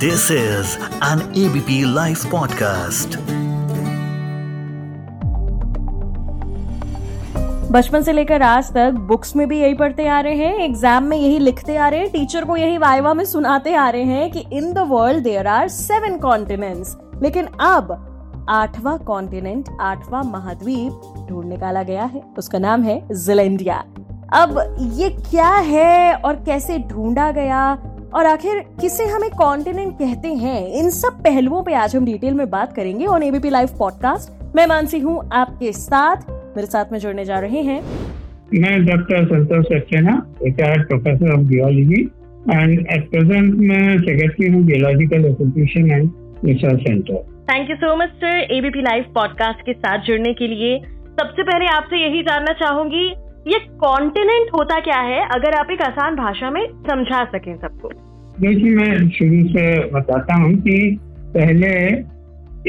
This 0.00 0.30
is 0.30 0.78
an 1.02 1.18
ABP 1.34 1.84
Life 1.96 2.20
podcast. 2.32 3.16
बचपन 7.72 8.02
से 8.02 8.12
लेकर 8.12 8.42
आज 8.42 8.72
तक 8.72 8.90
बुक्स 8.90 9.36
में 9.36 9.48
भी 9.48 9.60
यही 9.60 9.74
पढ़ते 9.74 10.08
आ 10.08 10.20
रहे 10.20 10.34
हैं, 10.34 10.58
एग्ज़ाम 10.58 11.04
में 11.04 11.16
यही 11.16 11.38
लिखते 11.38 11.76
आ 11.76 11.88
रहे 11.88 12.00
हैं, 12.00 12.10
टीचर 12.10 12.44
को 12.44 12.56
यही 12.56 12.78
वाइवा 12.78 13.14
में 13.14 13.24
सुनाते 13.24 13.74
आ 13.74 13.90
रहे 13.90 14.02
हैं 14.02 14.30
कि 14.30 14.46
in 14.52 14.72
the 14.72 14.78
world 14.78 15.24
there 15.24 15.46
are 15.46 15.68
seven 15.68 16.18
continents. 16.18 16.96
लेकिन 17.22 17.46
अब 17.46 17.92
आठवां 18.48 18.98
कॉन्टिनेंट, 18.98 19.68
आठवां 19.80 20.24
महाद्वीप 20.24 21.26
ढूंढ 21.28 21.44
निकाला 21.44 21.82
गया 21.82 22.04
है। 22.04 22.22
उसका 22.38 22.58
नाम 22.58 22.82
है 22.82 23.08
जिलेंडिया। 23.12 23.84
अब 24.32 24.76
ये 24.80 25.08
क्या 25.10 25.50
है 25.50 26.14
और 26.14 26.34
कैसे 26.34 26.78
ढूंढा 26.78 27.30
गया? 27.30 27.78
और 28.14 28.26
आखिर 28.26 28.58
किसे 28.80 29.04
हमें 29.04 29.30
कॉन्टिनेंट 29.30 29.92
कहते 29.94 30.28
हैं? 30.28 30.68
इन 30.68 30.90
सब 30.90 31.22
पहलुओं 31.22 31.62
पे 31.62 31.74
आज 31.74 31.96
हम 31.96 32.04
डिटेल 32.04 32.34
में 32.34 32.50
बात 32.50 32.72
करेंगे 32.72 33.06
ऑन 33.06 33.22
एबीपी 33.22 33.50
लाइव 33.50 33.68
पॉडकास्ट 33.78 34.56
मैं 34.56 34.66
मानसी 34.66 34.98
हूँ 34.98 35.30
आपके 35.32 35.72
साथ। 35.72 36.30
मेरे 36.56 36.66
साथ 36.66 36.92
में 36.92 36.98
जुड़ने 36.98 37.24
जा 37.24 37.38
रहे 37.38 37.60
हैं। 37.60 37.80
मैं 38.54 38.86
doctor 38.86 39.24
Santosh 39.24 39.66
Saxena 39.66 40.34
retired 40.42 40.88
professor 40.88 41.32
of 41.32 41.40
geology 41.40 42.02
and 42.52 42.86
at 42.92 43.10
present 43.10 43.54
मैं 43.54 43.98
सेक्रेटरी 43.98 44.52
हूँ 44.52 44.62
geological 44.66 45.26
association 45.26 45.90
and 45.90 46.10
research 46.44 46.80
centre 46.80 47.22
thank 47.52 47.70
you 47.70 47.76
so 47.76 47.96
much 47.96 48.08
sir 48.08 48.46
ABP 48.50 48.82
live 48.82 49.04
podcast 49.14 49.66
के 49.66 49.72
साथ 49.72 49.98
जुड़ने 49.98 50.32
के 50.32 50.48
लिए 50.48 50.78
सबसे 51.20 51.42
पहले 51.42 51.66
आपसे 51.66 51.96
यही 51.96 52.22
जानना 52.22 52.52
चाहूँगी 52.52 53.29
ये 53.46 53.58
कॉन्टिनेंट 53.80 54.48
होता 54.54 54.78
क्या 54.80 54.98
है? 55.00 55.20
अगर 55.34 55.54
आप 55.54 55.70
एक 55.70 55.82
आसान 55.82 56.16
भाषा 56.16 56.50
में 56.50 56.64
समझा 56.88 57.24
सकें 57.26 57.54
सबको। 57.56 57.88
देखिए 58.40 58.74
मैं 58.74 59.08
शुरू 59.10 59.40
से 59.48 59.64
बताता 59.90 60.34
हूँ 60.34 60.52
कि 60.56 60.98
पहले 61.34 61.70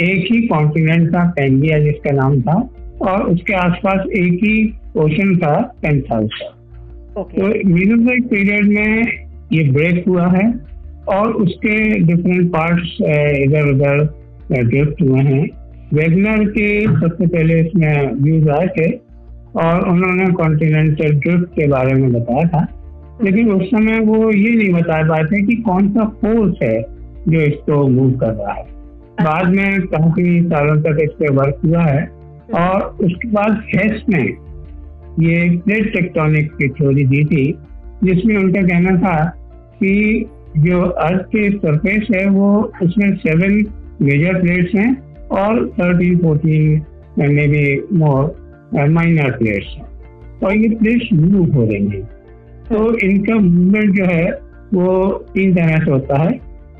एक 0.04 0.31
ही 0.31 0.42
कॉन्टिनेंट 0.48 1.09
था 1.16 1.23
पेंगिया 1.30 1.80
जिसका 1.80 2.12
नाम 2.12 2.42
था 2.42 2.56
और 3.02 3.23
उसके 3.23 3.54
आसपास 3.54 4.08
एक 4.18 4.34
ही 4.44 4.56
ओशन 4.98 5.36
था 5.38 5.54
पेंथाउस 5.81 6.40
का 6.42 7.22
ओके 7.22 7.38
तो 7.38 7.70
मीजोजोइक 7.70 8.26
पीरियड 8.26 8.68
में 8.68 9.12
ये 9.53 9.70
ब्रेक 9.72 10.03
हुआ 10.08 10.28
है 10.28 10.48
और 11.09 11.31
उसके 11.44 11.78
डिफरेंट 12.00 12.52
पार्ट्स 12.52 12.98
इधर 13.44 13.70
उधर 13.70 14.03
ड्रिफ्ट 14.64 15.02
हुए 15.02 15.22
हैं। 15.22 15.44
वेगनर 15.94 16.44
के 16.50 16.68
सबसे 17.00 17.28
पहले 17.28 17.59
इसमें 17.59 18.14
व्यूज़ 18.14 18.50
आए 18.50 18.68
थे। 18.68 18.90
और 19.56 19.90
उन्होंने 19.90 20.26
कॉन्टिनेंटल 20.26 21.12
ड्रिफ्ट 21.20 21.46
के 21.46 21.68
बारे 21.68 21.94
में 21.94 22.14
बताया 22.14 22.48
था। 22.48 22.68
लेकिन 23.24 23.52
उस 23.52 23.68
समय 23.68 24.00
वो 24.00 24.32
ये 24.32 24.56
नहीं 24.56 24.74
बता 24.74 25.10
पाए 25.10 25.24
थे 25.24 25.46
कि 25.46 25.56
कौन 25.56 25.90
सा 25.90 26.06
फोर्स 26.06 26.56
है 26.64 26.82
जो 27.30 27.42
इसको 27.42 27.88
मूव 27.88 28.12
कर 28.12 28.34
रहा 28.34 28.54
है। 28.54 28.64
बाद 29.24 29.48
में 29.48 29.82
काफ़ी 29.82 30.42
सालों 30.42 30.82
तक 30.82 30.98
इस 31.04 31.10
पे 31.10 31.28
वर्क 31.28 31.60
हुआ 31.66 31.84
है। 31.84 32.22
और 32.56 32.82
उसके 32.82 33.28
बाद 33.28 33.64
हेस 33.76 34.04
ने 34.10 34.52
ये 35.20 35.58
प्लेट 35.58 35.94
टेक्टोनिक 35.94 36.52
की 36.52 36.70
थ्योरी 36.70 37.04
दी 37.04 37.24
थी 37.26 37.58
जिसमें 38.04 38.38
उनका 38.38 38.62
कहना 38.62 38.98
था 38.98 39.26
कि 39.84 40.26
जो 40.58 40.82
अर्थ 40.82 41.22
के 41.22 41.50
सरफेस 41.50 42.08
है 42.16 42.30
वो 42.30 42.72
उसमें 42.82 43.16
सेवन 43.16 43.66
मेजर 44.02 44.42
प्लेट्स 44.42 44.76
हैं 44.76 44.98
और 45.28 45.70
thirteen 45.70 46.18
fourteen 46.18 46.82
may 47.20 47.48
be 47.48 47.82
more 47.94 48.41
minor 48.74 49.32
plates 49.32 49.76
हैं 49.78 49.86
और 50.40 50.56
ये 50.56 50.70
प्लेट्स 50.76 51.08
मूव 51.14 51.52
हो 51.54 51.66
रही 51.66 51.86
हैं। 51.88 52.04
तो 52.68 52.98
इनका 53.00 53.36
मूवमेंट 53.36 53.96
जो 53.96 54.06
है 54.06 54.32
वो 54.74 55.08
तीन 55.34 55.56
तरह 55.56 55.78
से 55.78 55.92
होता 55.92 56.22
है। 56.22 56.32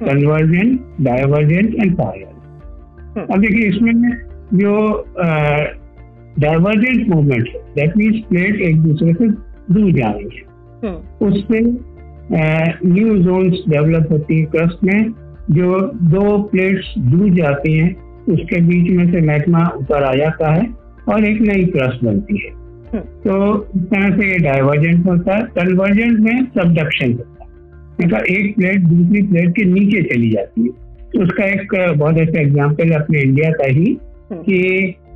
कन्वर्जेंट 0.02 0.80
डाइवर्जेंट 1.02 1.76
एंड 1.76 1.96
पैरेलल 1.96 3.24
अब 3.24 3.40
देखिए 3.40 3.68
इसमें 3.70 3.94
जो 4.54 4.74
डाइवर्जेंट 6.40 7.08
मूवमेंट 7.10 7.48
है 7.48 7.62
दैट 7.76 7.98
मीन्स 7.98 8.24
प्लेट 8.30 8.62
एक 8.62 8.82
दूसरे 8.82 9.14
से 9.14 9.28
दूर 9.74 9.92
जा 9.92 10.10
रही 10.10 10.38
है। 10.38 10.44
उससे 11.22 11.60
न्यू 12.86 13.18
जोन्स 13.18 13.64
डेवलप 13.70 14.12
होती 14.12 14.40
है 14.40 14.46
क्रस्ट 14.46 14.84
में। 14.84 15.14
जो 15.52 15.80
दो 16.12 16.38
प्लेट्स 16.44 16.94
दूर 17.00 17.30
जाती 17.34 17.78
हैं 17.78 17.96
उसके 18.30 18.62
बीच 18.62 18.92
में 18.92 19.12
से 19.12 19.22
मैग्मा 19.22 19.70
ऊपर 19.78 20.04
आ 20.04 20.14
जाता 20.16 20.54
है। 20.54 20.66
और 21.08 21.26
एक 21.26 21.42
नई 21.42 21.66
क्रस्ट 21.68 22.04
बनती 22.06 22.38
है 22.38 22.60
तो 22.94 23.36
इस 23.76 23.84
तरह 23.84 24.18
से 24.18 24.28
ये 24.28 24.38
डाइवर्जेंट 24.40 25.06
होता 25.08 25.36
है। 25.36 25.44
कन्वर्जेंट 25.56 26.20
में 26.20 26.46
सबडक्शन 26.48 27.12
होता 27.14 27.44
है। 27.44 27.50
मतलब 28.00 28.26
एक 28.30 28.56
प्लेट 28.56 28.82
दूसरी 28.84 29.22
प्लेट 29.28 29.52
के 29.56 29.66
नीचे 29.66 30.02
चली 30.04 30.30
जाती 30.32 30.62
है। 30.62 30.70
तो 31.12 31.22
उसका 31.24 31.46
एक 31.46 31.76
बहुत 31.98 32.18
अच्छा 32.20 32.40
एग्ज़ाम्पल 32.42 32.92
है 32.92 33.00
अपने 33.00 33.22
इंडिया 33.22 33.52
का 33.52 33.68
ही 33.70 33.98
कि 34.32 34.58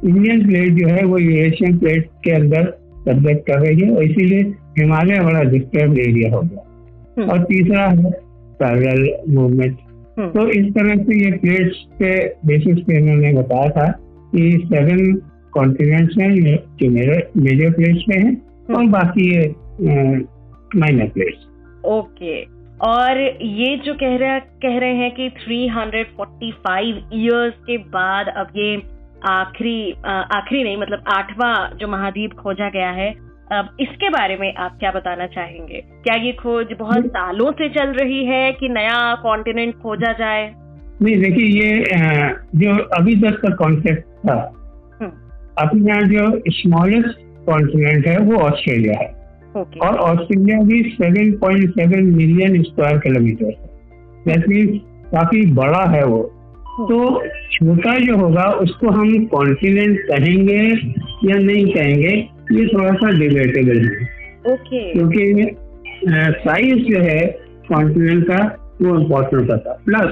इंडियन 0.06 0.46
प्लेट 0.48 0.72
जो 0.74 0.88
है 0.90 1.04
वो 1.06 1.18
यूरेशियन 1.20 1.78
प्लेट 1.80 2.08
के 2.24 2.32
अंदर 2.34 2.72
सब्जेक्ट 3.06 3.46
कर 3.48 3.60
रही 3.60 3.82
है। 3.82 3.92
और 3.92 4.04
इसीलिए 4.04 4.42
हिमालय 4.80 5.20
बड़ा 5.24 5.44
डिस्टर्ब 5.52 5.98
एरिया 6.00 6.36
हो 6.36 6.42
गया। 6.42 7.26
और 7.26 7.44
तीसरा 7.44 7.84
है 7.84 8.12
पैरल 8.60 9.08
मूवमेंट 9.34 9.78
तो 10.18 10.48
इस 10.52 10.74
तरह 10.74 11.04
से 11.04 11.16
ये 11.20 11.32
प्लेट्स 11.38 11.86
के 12.02 12.18
बेसिस 12.48 12.78
पे 12.80 12.98
इन्होंने 12.98 13.34
बताया 13.34 13.70
था 13.72 13.88
कि 14.34 14.50
सेवन 14.66 15.14
कॉन्टिनेंट्स 15.58 16.18
हैं 16.22 16.30
जो 16.34 16.92
मेजर 17.42 17.72
प्लेट्स 17.72 18.04
में 18.10 18.18
है 18.18 18.36
और 18.76 18.86
बाकी 18.90 19.30
ये 19.30 19.48
माइनर 20.76 21.08
प्लेट्स 21.10 21.48
ओके। 21.86 22.36
और 22.86 23.20
ये 23.42 23.76
जो 23.86 23.94
कह 23.94 24.16
रहे 24.18 24.40
कह 24.64 24.78
रहे 24.80 24.96
हैं 24.96 25.12
कि 25.20 25.30
345 25.40 27.14
इयर्स 27.14 27.54
के 27.68 27.78
बाद 27.94 28.28
अब 28.38 28.48
ये 28.58 28.76
आखिरी 29.30 29.78
आखिरी 30.06 30.64
नहीं 30.64 30.78
मतलब 30.78 31.04
आठवां 31.14 31.54
जो 31.78 31.88
महाद्वीप 31.88 32.34
खोजा 32.34 32.70
गया 32.70 32.90
है 32.92 33.14
अब 33.52 33.70
इसके 33.80 34.10
बारे 34.10 34.38
में 34.38 34.54
आप 34.56 34.78
क्या 34.80 34.92
बताना 34.92 35.26
चाहेंगे? 35.28 35.82
क्या 36.04 36.16
ये 36.16 36.32
खोज 36.32 36.74
बहुत 36.80 37.08
सालों 37.08 37.52
से 37.52 37.70
चल 37.70 37.94
रही 37.94 38.24
है 38.26 38.52
कि 38.52 38.70
नया 38.70 39.00
कॉन्टिनेंट 39.24 39.76
खोजा 39.76 40.12
जाए? 40.14 40.44
नहीं 41.02 41.18
देखिए 41.22 41.48
ये 41.62 41.84
जो 42.56 42.78
अभी 42.98 43.16
तक 43.22 43.40
का 43.42 43.56
कॉन्सेप्ट 43.56 44.04
था 44.28 44.38
अपने 45.58 45.90
यहाँ 45.90 46.02
जो 46.04 46.52
स्मॉलेस्ट 46.52 47.20
कॉन्टिनेंट 47.46 48.08
है 48.08 48.18
वो 48.20 48.36
ऑस्ट्रेलिया 48.42 49.00
है। 49.00 49.08
ओके 49.56 49.80
और 49.80 49.98
ऑस्ट्रेलिया 50.00 50.58
भी 50.62 50.82
7.7 50.94 52.02
मिलियन 52.14 52.62
स्क्वायर 52.64 52.98
किलोमीटर 52.98 53.46
है। 53.46 53.56
दैट 54.26 54.48
मीन्स 54.50 54.80
काफ़ी 55.12 55.46
बड़ा 55.54 55.84
है 55.90 56.04
वो। 56.06 56.22
तो 56.80 56.98
छोटा 57.52 57.98
जो 58.00 58.18
होगा 58.18 58.44
उसको 58.62 58.90
हम 58.92 59.26
कॉन्टिनेंट 59.26 60.00
कहेंगे 60.08 60.58
या 61.26 61.38
नहीं 61.38 61.66
कहेंगे 61.74 62.14
ये 62.52 62.66
थोड़ा 62.68 62.94
सा 62.94 63.12
डिबेटेबल 63.20 63.78
है। 63.80 64.54
ओके 64.54 64.80
क्योंकि 64.94 65.24
साइज़ 66.40 66.82
जो 66.86 67.02
है 67.02 67.20
कॉन्टिनेंट 67.70 68.28
का 68.28 68.44
वो 68.82 68.96
इम्पोर्टेंट 69.00 69.52
होता 69.52 69.82
प्लस 69.86 70.10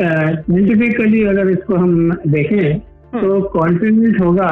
साइंटिफिकली 0.00 1.22
अगर 1.24 1.50
इसको 1.50 1.76
हम 1.76 2.10
देखें 2.28 2.91
तो 3.12 3.40
कॉन्टिनेंट 3.50 4.20
होगा 4.20 4.50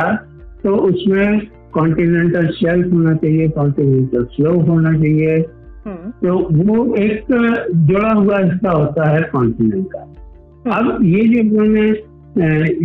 तो 0.65 0.75
उसमें 0.89 1.41
कॉन्टिनेंटल 1.73 2.47
शेल्फ 2.53 2.93
होना 2.93 3.15
चाहिए 3.15 3.49
कॉन्टिनेंटल 3.51 4.25
स्लोप 4.33 4.69
होना 4.69 4.93
चाहिए। 4.93 5.39
तो 6.23 6.39
वो 6.65 6.95
एक 6.97 7.27
जुड़ा 7.89 8.13
हुआ 8.13 8.39
हिस्सा 8.39 8.71
होता 8.71 9.09
है 9.09 9.23
कॉन्टिनेंट 9.33 9.87
का। 9.87 10.01
अब 10.71 10.99
ये 11.05 11.23
जो 11.29 11.41
उन्होंने 11.43 11.93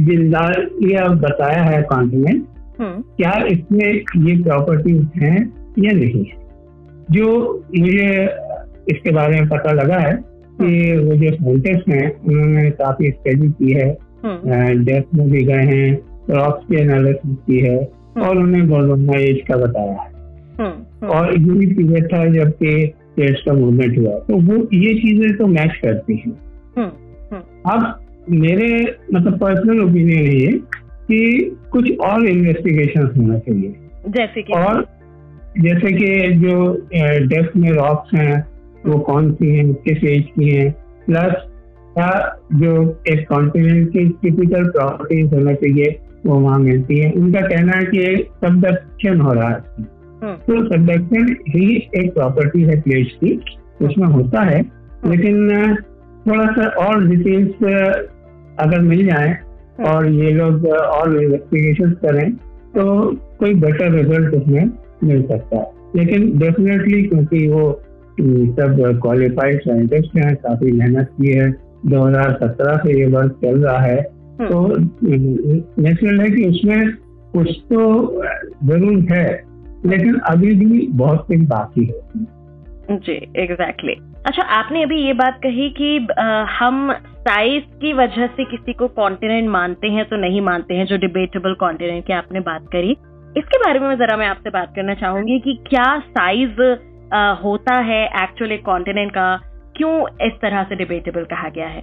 ज़िंदा 0.05 0.47
ये 0.83 0.95
अब 0.97 1.19
बताया 1.21 1.63
है 1.63 1.81
कॉन्टिनेंट 1.83 2.45
क्या 2.79 3.31
इसमें 3.47 3.87
ये 3.87 4.41
प्रॉपर्टीज़ 4.43 5.19
हैं 5.19 5.37
या 5.79 5.91
नहीं? 5.93 6.23
है 6.25 6.43
जो 7.11 7.27
मुझे 7.77 8.07
इसके 8.89 9.11
बारे 9.11 9.39
में 9.41 9.49
पता 9.49 9.71
लगा 9.73 9.97
है 9.99 10.13
कि 10.61 10.97
वो 10.99 11.15
जो 11.15 11.31
साइंटिस्ट 11.35 11.89
हैं 11.89 12.07
उन्होंने 12.21 12.69
काफ़ी 12.73 13.11
स्टडी 13.11 13.49
की 13.49 13.71
है। 13.73 13.87
डेप्थ 14.25 15.15
में 15.15 15.29
भी 15.31 15.43
गए 15.43 15.63
हैं 15.65 15.91
रॉक्स 16.29 16.65
की 16.67 16.75
एनालिसिस 16.75 17.35
की 17.47 17.59
है 17.59 17.77
और 18.17 18.37
उन्हें 18.37 18.67
गोल्डोना 18.67 19.17
एज 19.19 19.41
का 19.47 19.57
बताया 19.57 19.91
है। 19.91 20.13
और 21.09 21.37
यही 21.37 21.67
पीरियड 21.73 22.05
था 22.05 22.25
जबकि 22.25 22.93
प्लेट्स 23.15 23.41
का 23.41 23.53
मूवमेंट 23.53 23.97
हुआ। 23.97 24.13
तो 24.19 24.37
वो 24.37 24.55
ये 24.73 24.93
चीज़ें 24.93 25.37
तो 25.37 25.47
मैच 25.47 25.77
करती 25.85 26.15
हैं। 26.15 26.31
अब 27.65 27.99
मेरे 28.29 28.97
मतलब 29.13 29.39
पर्सनल 29.39 29.81
ओपिनियन 29.81 30.31
ये 30.31 30.51
कि 31.09 31.57
कुछ 31.71 31.91
और 31.99 32.25
इन्वेस्टिगेशन 32.27 33.11
होना 33.17 33.39
चाहिए। 33.39 33.75
जैसे 34.09 34.41
कि? 34.41 34.53
और 34.53 34.85
जैसे 35.59 35.91
कि 35.91 36.31
जो 36.33 36.73
डेप्थ 37.27 37.57
में 37.57 37.69
रॉक्स 37.71 38.13
हैं 38.13 38.47
वो 38.85 38.99
कौन 38.99 39.31
सी 39.33 39.55
हैं 39.55 39.73
किस 39.73 40.03
एज 40.03 40.23
की 40.29 40.49
हैं 40.49 40.71
प्लस 41.05 41.35
क्या 41.97 42.39
जो 42.53 43.01
एक 43.09 43.27
कॉन्टिनेंट 43.29 43.89
की 43.89 44.09
टिपिकल 44.09 44.63
प्रॉपर्टीज़ 44.63 45.35
होना 45.35 45.53
चाहिए 45.53 45.99
वो 46.25 46.35
वहाँ 46.35 46.59
मिलती 46.59 46.97
है। 46.97 47.11
उनका 47.11 47.41
कहना 47.41 47.71
है 47.77 47.85
कि 47.85 48.25
सबडक्शन 48.41 49.21
हो 49.21 49.33
रहा 49.33 49.49
है। 49.49 49.59
तो 50.35 50.65
सबडक्शन 50.65 51.35
ही 51.49 51.89
एक 51.95 52.13
प्रॉपर्टी 52.13 52.63
है 52.63 52.81
प्लेट्स 52.81 53.11
की 53.23 53.41
उसमें 53.81 54.07
होता 54.07 54.41
है। 54.41 54.61
लेकिन 55.05 55.49
थोड़ा 56.27 56.45
सा 56.45 56.67
और 56.85 57.07
डिटेल्स 57.07 57.53
अगर 58.59 58.79
मिल 58.79 59.05
जाए 59.05 59.29
हम्म। 59.29 59.89
और 59.89 60.09
ये 60.11 60.31
लोग 60.31 60.65
और 60.67 61.21
इन्वेस्टिगेशन 61.23 61.91
करें 61.91 62.31
तो 62.75 63.11
कोई 63.39 63.53
बेटर 63.53 63.91
रिज़ल्ट 63.91 64.33
उसमें 64.33 64.69
मिल 65.03 65.21
सकता 65.23 65.57
है। 65.57 65.71
लेकिन 65.95 66.37
डेफिनेटली 66.39 67.03
क्योंकि 67.03 67.47
वो 67.47 67.81
हम्म, 68.19 68.51
सब 68.51 68.99
क्वालिफाइड 69.01 69.59
साइंटिस्ट 69.61 70.17
हैं 70.17 70.35
काफ़ी 70.35 70.71
मेहनत 70.71 71.07
की 71.21 71.27
है 71.27 71.64
2017 71.85 72.77
से 72.77 72.99
ये 72.99 73.05
वर्क 73.07 73.39
चल 73.41 73.63
रहा 73.63 73.79
है 73.79 73.97
हम्म। 74.41 74.47
तो 74.47 74.67
नेचुरल 75.81 76.21
है 76.21 76.29
कि 76.29 76.45
उसमें 76.45 76.91
कुछ 77.33 77.49
तो 77.69 77.81
ज़रूर 78.63 79.05
है 79.11 79.27
लेकिन 79.85 80.19
अभी 80.27 80.53
भी 80.55 80.87
बहुत 80.93 81.25
कुछ 81.27 81.47
बाकी 81.47 81.85
है 81.85 82.97
जी 82.97 83.13
एग्जैक्टली 83.13 83.93
exactly. 83.93 84.27
अच्छा 84.27 84.43
आपने 84.51 84.83
अभी 84.83 85.01
ये 85.01 85.13
बात 85.13 85.39
कही 85.43 85.69
कि 85.69 85.97
अ, 86.09 86.45
हम 86.59 86.91
साइज़ 87.19 87.63
की 87.81 87.93
वजह 87.93 88.27
से 88.27 88.45
किसी 88.45 88.73
को 88.73 88.87
कॉन्टिनेंट 88.95 89.49
मानते 89.49 89.87
हैं 89.87 90.05
तो 90.05 90.15
नहीं 90.15 90.41
मानते 90.41 90.73
हैं 90.73 90.85
जो 90.85 90.97
डिबेटेबल 90.97 91.53
कॉन्टिनेंट 91.53 92.05
की 92.07 92.13
आपने 92.13 92.39
बात 92.39 92.67
करी 92.71 92.91
इसके 93.35 93.57
बारे 93.57 93.79
में 93.79 93.95
जरा 93.95 94.17
मैं 94.17 94.27
आपसे 94.27 94.49
बात 94.49 94.73
करना 94.75 94.93
चाहूँगी 94.93 95.39
कि 95.39 95.53
क्या 95.67 95.87
साइज़ 96.09 96.61
होता 97.43 97.75
है 97.83 98.03
एक्चुअल 98.23 98.51
एक 98.51 98.63
कॉन्टिनेंट 98.65 99.11
का 99.11 99.27
क्यों 99.75 99.93
इस 100.27 100.33
तरह 100.41 100.63
से 100.63 100.75
डिबेटेबल 100.75 101.23
कहा 101.25 101.49
गया 101.49 101.67
है? 101.67 101.81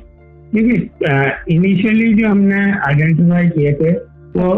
देखिए 0.54 1.54
इनिशियली 1.56 2.12
जो 2.14 2.28
हमने 2.28 2.60
आइडेंटिफाई 2.88 3.48
किए 3.48 3.72
थे 3.72 3.92
वो 4.36 4.54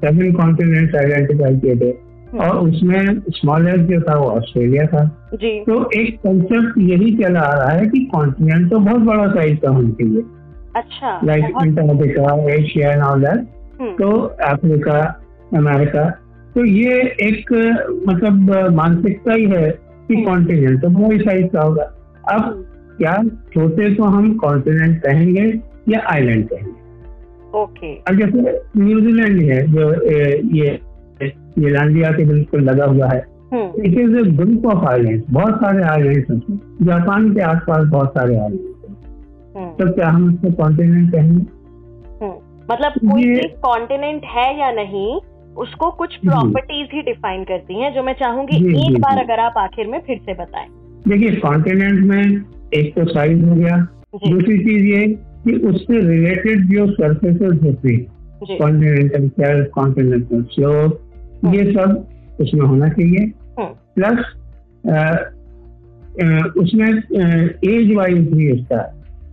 सेवन 0.00 0.32
कॉन्टिनेंट्स 0.32 0.94
आइडेंटिफाई 0.94 1.56
किए 1.56 1.76
थे। 1.76 1.94
और 2.38 2.56
उसमें 2.58 3.20
स्मॉलेस्ट 3.30 3.82
जो 3.90 4.00
था 4.00 4.14
वो 4.14 4.26
ऑस्ट्रेलिया 4.30 4.86
था। 4.86 5.04
जी। 5.34 5.50
तो 5.60 5.74
एक 5.96 6.16
कंसेप्ट 6.18 6.78
यही 6.80 7.14
चला 7.16 7.40
आ 7.40 7.52
रहा 7.54 7.70
है 7.70 7.86
कि 7.86 8.00
कॉन्टिनेंट 8.14 8.70
तो 8.70 8.78
बहुत 8.78 9.00
बड़ा 9.02 9.26
साइज़ 9.30 9.56
का 9.56 9.70
होना 9.70 9.90
चाहिए 9.90 10.22
अच्छा 10.76 11.20
like 11.24 11.44
Antarctica 11.60 12.34
Asia 12.54 12.92
and 12.92 13.02
all 13.02 13.20
that 13.20 13.46
hmm, 13.80 13.92
तो 13.92 14.10
अफ्रीका 14.46 14.98
अमेरिका 15.56 16.08
तो 16.54 16.64
ये 16.64 17.00
एक 17.22 17.52
मतलब 18.08 18.50
मानसिकता 18.74 19.32
ही 19.32 19.44
है 19.46 19.70
कि 20.08 20.22
कॉन्टिनेंट 20.22 20.82
तो 20.82 20.88
बहुत 20.90 21.20
साइज़ 21.20 21.46
का 21.46 21.62
होगा। 21.62 21.82
अब 22.32 22.42
क्या 22.98 23.14
छोटे 23.54 23.94
को 23.94 24.04
हम 24.04 24.34
कॉन्टिनेंट 24.34 24.98
कहेंगे 25.02 25.46
या 25.88 26.00
आइलैंड 26.06 26.48
कहेंगे। 26.48 26.74
Okay 27.54 27.94
okay. 27.94 28.08
अब 28.08 28.18
जैसे 28.18 28.60
न्यूजीलैंड 28.76 29.40
है 29.42 29.60
जो 29.72 29.92
ए, 30.02 30.40
ये 30.54 30.80
ये 31.58 31.70
लांडिया 31.70 32.10
के 32.10 32.24
बिल्कुल 32.24 32.62
लगा 32.62 32.84
हुआ 32.84 33.08
है 33.08 33.24
it 33.54 33.98
is 33.98 34.16
a 34.16 34.22
group 34.30 34.66
of 34.66 34.84
island 34.86 35.22
बहुत 35.30 35.54
सारे 35.56 35.82
आइलैंड 35.82 36.24
हैं। 36.30 36.40
जापान 36.82 37.32
के 37.34 37.40
आसपास 37.40 37.86
बहुत 37.86 38.10
सारे 38.10 38.36
आइलैंड 38.36 38.60
हैं। 38.60 38.96
हम्म, 39.56 39.70
तो 39.70 39.92
क्या 39.92 40.08
हम 40.08 40.28
उसको 40.28 40.50
कॉन्टिनेंट 40.52 41.12
कहेंगे? 41.12 41.44
हम्म। 42.24 42.34
मतलब 42.72 42.92
कोई 43.12 43.48
कॉन्टिनेंट 43.62 44.24
है 44.24 44.48
या 44.60 44.70
नहीं 44.72 45.20
उसको 45.56 45.90
कुछ 45.90 46.16
प्रॉपर्टीज़ 46.16 46.88
ही 46.94 47.02
डिफाइन 47.02 47.44
करती 47.44 47.80
हैं 47.80 47.92
जो 47.94 48.02
मैं 48.02 48.12
चाहूँगी 48.12 48.56
एक 48.80 48.98
बार 49.00 49.18
अगर 49.18 49.40
आप 49.40 49.54
आखिर 49.58 49.86
में 49.86 49.98
फिर 50.06 50.18
से 50.18 50.34
बताएँ। 50.34 50.66
देखिए 51.08 51.36
कॉन्टिनेंट 51.36 52.04
में 52.04 52.42
एक 52.74 52.94
तो 52.94 53.04
साइज़ 53.04 53.44
हो 53.44 53.54
गया। 53.54 53.76
दूसरी 54.14 54.58
चीज़ 54.58 54.84
ये 54.86 55.06
कि 55.44 55.52
उससे 55.68 56.00
रिलेटेड 56.00 56.66
जो 56.68 56.86
सर्फेसेस 56.92 57.62
होती 57.62 57.94
है 57.94 58.58
कॉन्टिनेंटल 58.58 59.28
शेल्फ 59.28 59.68
कॉन्टिनेंटल 59.74 60.42
स्लोप 60.52 61.54
ये 61.54 61.72
सब 61.72 62.06
उसमें 62.40 62.66
होना 62.66 62.88
चाहिए। 62.88 63.32
प्लस 63.58 64.18
उसमें 66.58 66.88
एज 66.88 67.94
वाइज 67.94 68.30
भी 68.32 68.50
उसका 68.52 68.82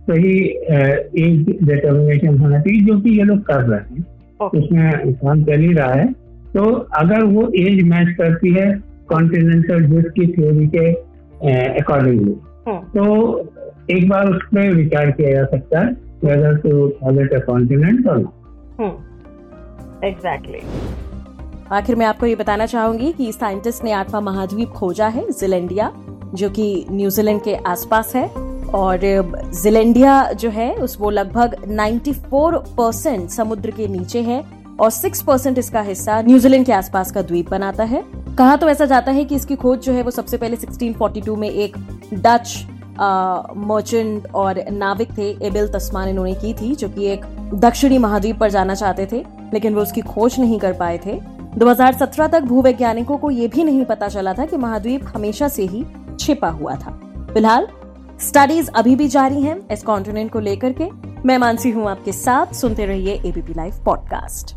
सही 0.08 0.38
एज 1.22 1.46
डिटर्मिनेशन 1.62 2.38
होना 2.38 2.58
चाहिए 2.60 2.80
जो 2.80 2.98
कि 3.00 3.18
ये 3.18 3.24
लोग 3.24 3.38
कर 3.42 3.60
रहे 3.62 3.94
हैं। 3.94 4.04
उसमें 4.50 5.12
काम 5.14 5.44
चल 5.44 5.60
ही 5.60 5.72
रहा 5.72 5.92
है। 5.92 6.12
तो 6.54 6.64
अगर 6.96 7.24
वो 7.26 7.50
एज 7.58 7.82
मैच 7.84 8.14
करती 8.16 8.52
है 8.52 8.72
कॉन्टिनेंटल 9.08 9.86
डिस्क 9.86 10.10
की 10.10 10.26
थ्योरी 10.32 10.66
के 10.66 10.90
अकॉर्डिंगली 11.80 12.34
तो 12.68 13.38
एक 13.90 14.08
बार 14.08 14.28
उस 14.28 14.42
पर 14.54 14.74
विचार 14.74 15.10
किया 15.10 15.32
जा 15.32 15.44
सकता 15.44 15.80
है 15.80 15.90
whether 16.24 16.56
to 16.56 16.88
call 16.88 17.18
it 17.20 17.34
a 17.34 17.38
continent 17.38 18.08
और 18.08 18.20
हम्म 18.80 20.06
एग्जैक्टली 20.06 20.60
आखिर 21.72 21.96
मैं 21.96 22.06
आपको 22.06 22.26
ये 22.26 22.34
बताना 22.34 22.66
चाहूँगी 22.66 23.12
कि 23.12 23.32
साइंटिस्ट 23.32 23.84
ने 23.84 23.92
आठवां 23.92 24.22
महाद्वीप 24.22 24.68
खोजा 24.68 25.08
है 25.08 25.30
जिलेंडिया 25.30 25.92
जो 26.34 26.50
कि 26.50 26.86
न्यूजीलैंड 26.90 27.42
के 27.42 27.54
आसपास 27.54 28.14
है। 28.16 28.28
और 28.74 28.98
जिलेंडिया 29.62 30.32
जो 30.32 30.50
है 30.50 30.74
उस 30.74 30.96
वो 31.00 31.10
लगभग 31.10 31.54
94 31.70 32.58
परसेंट 32.78 33.28
समुद्र 33.30 33.70
के 33.70 33.86
नीचे 33.88 34.22
है 34.22 34.42
और 34.80 34.90
6 34.90 35.22
परसेंट 35.22 35.58
इसका 35.58 35.80
हिस्सा 35.80 36.20
न्यूजीलैंड 36.22 36.66
के 36.66 36.72
आसपास 36.72 37.12
का 37.12 37.22
द्वीप 37.22 37.50
बनाता 37.50 37.84
है। 37.84 38.02
कहा 38.38 38.54
तो 38.56 38.68
ऐसा 38.68 38.84
जाता 38.84 39.12
है 39.12 39.24
कि 39.24 39.34
इसकी 39.34 39.56
खोज 39.56 39.78
जो 39.78 39.92
है 39.92 40.02
वो 40.02 40.10
सबसे 40.10 40.36
पहले 40.36 40.56
1642 40.56 41.36
में 41.36 41.48
एक 41.50 41.76
डच 42.14 42.66
मर्चेंट 43.56 44.26
और 44.34 44.62
नाविक 44.70 45.16
थे 45.18 45.28
एबिल 45.42 45.68
तस्मान 45.68 46.08
इन्होंने 46.08 46.34
की 46.34 46.52
थी, 46.54 46.74
जो 46.74 46.88
कि 46.88 47.06
एक 47.06 47.24
दक्षिणी 47.54 47.98
महाद्वीप 47.98 48.38
पर 48.38 48.50
जाना 48.50 48.74
चाहते 48.74 49.06
थे, 49.12 49.24
लेकिन 49.54 49.74
वो 49.74 49.82
उसकी 49.82 50.00
खोज 50.00 50.40
नहीं 50.40 50.58
कर 50.58 50.72
पाए 50.72 50.98
थे। 51.06 51.18
2017 51.58 52.28
तक 52.28 52.42
भूवैज्ञानिकों 52.42 53.16
को 53.18 53.30
यह 53.30 53.48
भी 53.48 53.64
नहीं 53.64 53.84
पता 53.84 54.08
चला 54.08 54.32
था 54.32 54.46
कि 54.46 54.56
महाद्वीप 54.56 55.04
हमेशा 55.14 55.48
से 55.48 55.66
ही 55.66 55.84
छिपा 56.20 56.48
हुआ 56.48 56.74
था। 56.74 56.90
फ़िलहाल 57.32 57.68
स्टडीज़ 58.20 58.70
अभी 58.70 58.96
भी 58.96 59.08
जारी 59.08 59.42
हैं 59.42 59.56
इस 59.68 59.82
कॉन्टिनेंट 59.82 60.32
को 60.32 60.40
लेकर 60.40 60.72
के। 60.72 60.90
मैं 61.26 61.38
मानसी 61.38 61.70
हूँ 61.70 61.88
आपके 61.90 62.12
साथ, 62.12 62.54
सुनते 62.54 62.86
रहिए 62.86 63.14
ABP 63.26 63.54
live 63.54 63.82
podcast 63.84 64.56